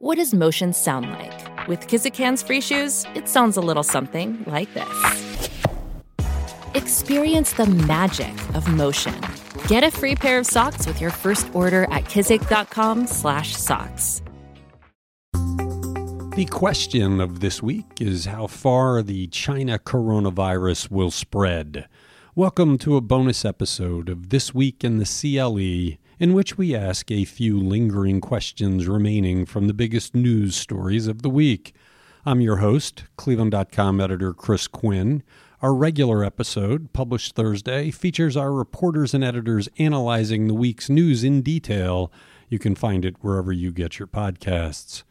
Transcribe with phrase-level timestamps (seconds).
[0.00, 1.66] What does motion sound like?
[1.66, 5.50] With Kizikans free shoes, it sounds a little something like this.
[6.74, 9.20] Experience the magic of motion.
[9.66, 14.22] Get a free pair of socks with your first order at kizik.com/socks.
[16.36, 21.88] The question of this week is how far the China coronavirus will spread.
[22.36, 27.10] Welcome to a bonus episode of This Week in the CLE in which we ask
[27.10, 31.74] a few lingering questions remaining from the biggest news stories of the week.
[32.26, 35.22] I'm your host, Cleveland.com editor Chris Quinn.
[35.62, 41.42] Our regular episode, published Thursday, features our reporters and editors analyzing the week's news in
[41.42, 42.12] detail.
[42.48, 45.04] You can find it wherever you get your podcasts.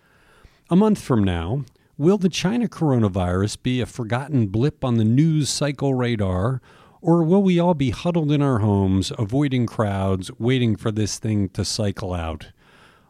[0.69, 1.63] A month from now,
[1.97, 6.61] will the China coronavirus be a forgotten blip on the news cycle radar,
[7.01, 11.49] or will we all be huddled in our homes, avoiding crowds, waiting for this thing
[11.49, 12.47] to cycle out?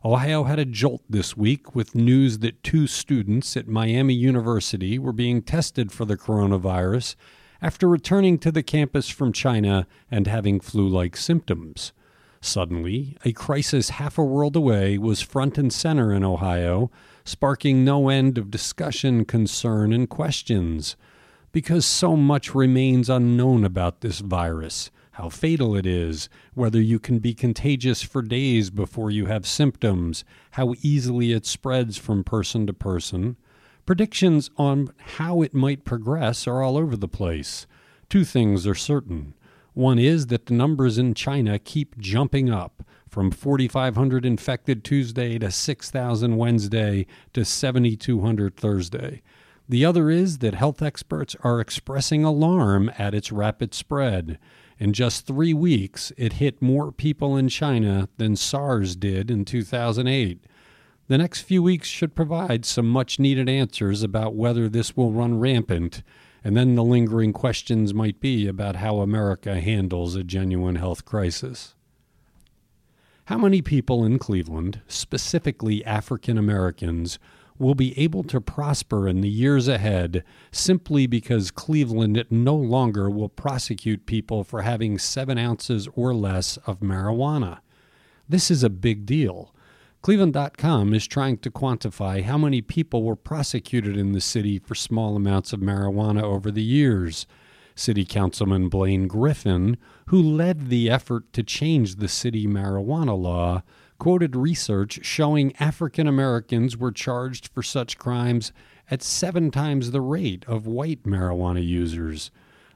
[0.06, 5.12] Ohio had a jolt this week with news that two students at Miami University were
[5.12, 7.16] being tested for the coronavirus
[7.62, 11.94] after returning to the campus from China and having flu like symptoms.
[12.40, 16.92] Suddenly, a crisis half a world away was front and center in Ohio,
[17.26, 20.96] sparking no end of discussion, concern, and questions
[21.58, 27.18] because so much remains unknown about this virus how fatal it is, whether you can
[27.18, 32.74] be contagious for days before you have symptoms, how easily it spreads from person to
[32.74, 33.38] person.
[33.88, 37.66] Predictions on how it might progress are all over the place.
[38.08, 39.34] Two things are certain.
[39.74, 45.50] One is that the numbers in China keep jumping up from 4,500 infected Tuesday to
[45.50, 49.24] 6,000 Wednesday to 7,200 Thursday.
[49.70, 54.40] The other is that health experts are expressing alarm at its rapid spread.
[54.80, 60.46] In just three weeks, it hit more people in China than SARS did in 2008.
[61.08, 65.40] The next few weeks should provide some much needed answers about whether this will run
[65.40, 66.04] rampant,
[66.44, 71.76] and then the lingering questions might be about how America handles a genuine health crisis.
[73.26, 77.20] How many people in Cleveland, specifically African Americans,
[77.60, 83.30] will be able to prosper in the years ahead simply because Cleveland no longer will
[83.30, 87.60] prosecute people for having seven ounces or less of marijuana.
[88.30, 89.54] This is a big deal.
[90.02, 95.16] Cleveland.com is trying to quantify how many people were prosecuted in the city for small
[95.16, 97.26] amounts of marijuana over the years.
[97.76, 103.64] City Councilman Blaine Griffin, who led the effort to change the city marijuana law,
[103.98, 108.52] quoted research showing African Americans were charged for such crimes
[108.90, 112.32] at seven times the rate of white marijuana users.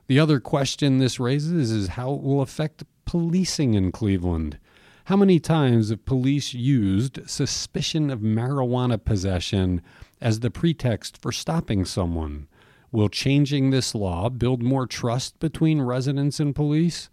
[0.08, 4.58] The other question this raises is how it will affect policing in Cleveland.
[5.06, 9.82] How many times have police used suspicion of marijuana possession
[10.20, 12.48] as the pretext for stopping someone?
[12.92, 17.10] Will changing this law build more trust between residents and police?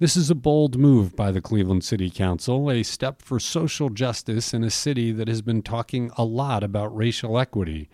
[0.00, 4.54] This is a bold move by the Cleveland City Council, a step for social justice
[4.54, 7.88] in a city that has been talking a lot about racial equity.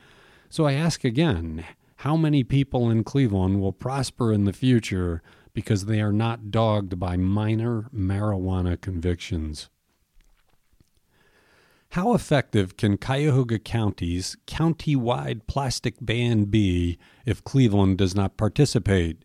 [0.50, 1.64] So I ask again
[1.96, 5.22] how many people in Cleveland will prosper in the future
[5.54, 9.70] because they are not dogged by minor marijuana convictions?
[11.92, 19.24] How effective can Cuyahoga County's county-wide plastic ban be if Cleveland does not participate?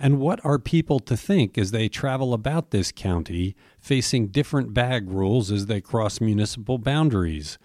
[0.00, 5.10] And what are people to think as they travel about this county, facing different bag
[5.10, 7.58] rules as they cross municipal boundaries?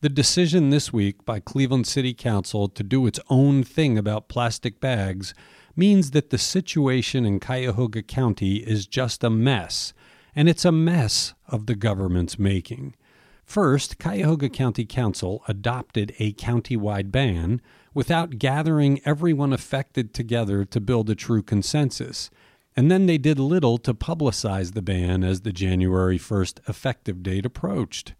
[0.00, 4.80] The decision this week by Cleveland City Council to do its own thing about plastic
[4.80, 5.32] bags
[5.74, 9.94] means that the situation in Cuyahoga County is just a mess,
[10.36, 12.94] and it's a mess of the government's making.
[13.48, 17.62] First, Cuyahoga County Council adopted a countywide ban
[17.94, 22.28] without gathering everyone affected together to build a true consensus.
[22.76, 27.46] And then they did little to publicize the ban as the January 1st effective date
[27.46, 28.12] approached.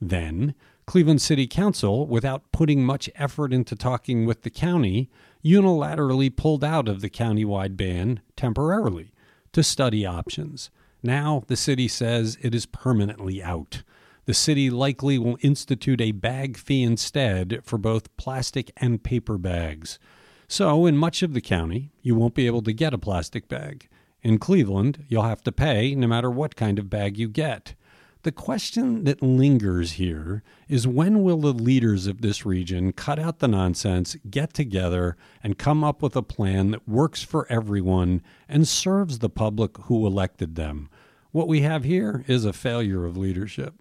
[0.00, 0.54] Then,
[0.86, 5.10] Cleveland City Council, without putting much effort into talking with the county,
[5.44, 9.10] unilaterally pulled out of the countywide ban temporarily
[9.50, 10.70] to study options.
[11.02, 13.82] Now the city says it is permanently out.
[14.26, 20.00] The city likely will institute a bag fee instead for both plastic and paper bags.
[20.48, 23.88] So, in much of the county, you won't be able to get a plastic bag.
[24.22, 27.76] In Cleveland, you'll have to pay no matter what kind of bag you get.
[28.24, 33.38] The question that lingers here is when will the leaders of this region cut out
[33.38, 38.66] the nonsense, get together, and come up with a plan that works for everyone and
[38.66, 40.88] serves the public who elected them?
[41.30, 43.80] What we have here is a failure of leadership.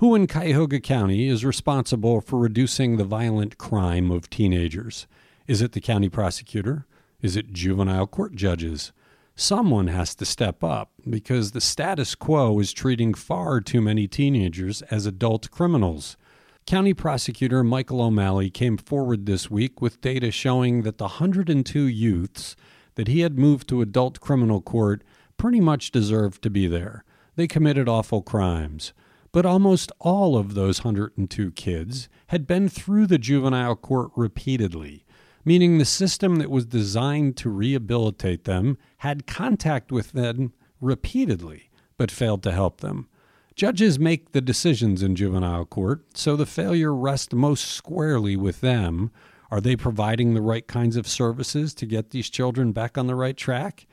[0.00, 5.06] Who in Cuyahoga County is responsible for reducing the violent crime of teenagers?
[5.46, 6.84] Is it the county prosecutor?
[7.22, 8.92] Is it juvenile court judges?
[9.36, 14.82] Someone has to step up because the status quo is treating far too many teenagers
[14.82, 16.18] as adult criminals.
[16.66, 22.54] County Prosecutor Michael O'Malley came forward this week with data showing that the 102 youths
[22.96, 25.02] that he had moved to adult criminal court
[25.38, 27.02] pretty much deserved to be there.
[27.36, 28.92] They committed awful crimes.
[29.36, 35.04] But almost all of those 102 kids had been through the juvenile court repeatedly,
[35.44, 41.68] meaning the system that was designed to rehabilitate them had contact with them repeatedly,
[41.98, 43.08] but failed to help them.
[43.54, 49.10] Judges make the decisions in juvenile court, so the failure rests most squarely with them.
[49.50, 53.14] Are they providing the right kinds of services to get these children back on the
[53.14, 53.86] right track?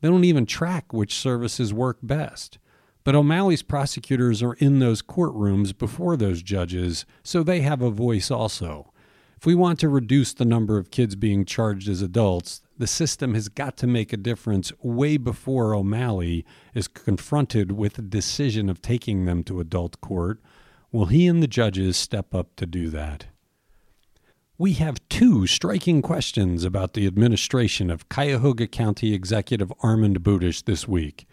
[0.00, 2.58] They don't even track which services work best.
[3.08, 8.30] But O'Malley's prosecutors are in those courtrooms before those judges, so they have a voice
[8.30, 8.92] also.
[9.38, 13.32] If we want to reduce the number of kids being charged as adults, the system
[13.32, 16.44] has got to make a difference way before O'Malley
[16.74, 20.42] is confronted with the decision of taking them to adult court.
[20.92, 23.28] Will he and the judges step up to do that?
[24.58, 30.88] We have two striking questions about the administration of Cuyahoga County Executive Armond Budish this
[30.88, 31.27] week.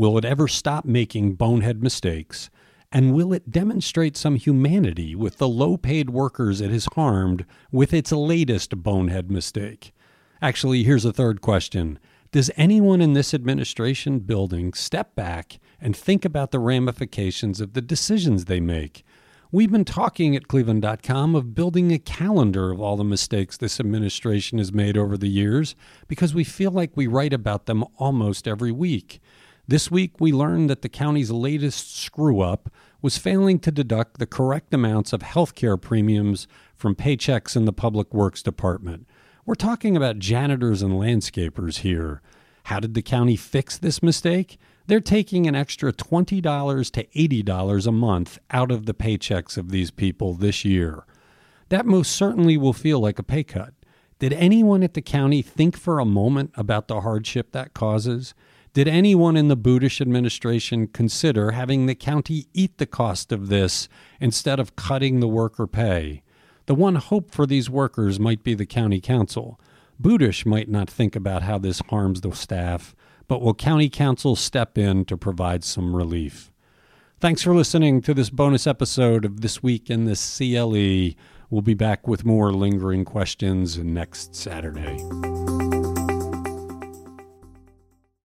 [0.00, 2.48] Will it ever stop making bonehead mistakes?
[2.90, 7.92] And will it demonstrate some humanity with the low paid workers it has harmed with
[7.92, 9.92] its latest bonehead mistake?
[10.40, 11.98] Actually, here's a third question
[12.32, 17.82] Does anyone in this administration building step back and think about the ramifications of the
[17.82, 19.04] decisions they make?
[19.52, 24.56] We've been talking at Cleveland.com of building a calendar of all the mistakes this administration
[24.56, 25.76] has made over the years
[26.08, 29.20] because we feel like we write about them almost every week.
[29.70, 32.72] This week, we learned that the county's latest screw up
[33.02, 37.72] was failing to deduct the correct amounts of health care premiums from paychecks in the
[37.72, 39.06] Public Works Department.
[39.46, 42.20] We're talking about janitors and landscapers here.
[42.64, 44.58] How did the county fix this mistake?
[44.88, 49.92] They're taking an extra $20 to $80 a month out of the paychecks of these
[49.92, 51.04] people this year.
[51.68, 53.74] That most certainly will feel like a pay cut.
[54.18, 58.34] Did anyone at the county think for a moment about the hardship that causes?
[58.72, 63.88] Did anyone in the Budish administration consider having the county eat the cost of this
[64.20, 66.22] instead of cutting the worker pay?
[66.66, 69.58] The one hope for these workers might be the county council.
[70.00, 72.94] Budish might not think about how this harms the staff,
[73.26, 76.52] but will county council step in to provide some relief?
[77.18, 81.20] Thanks for listening to this bonus episode of This Week in the CLE.
[81.50, 85.29] We'll be back with more lingering questions next Saturday.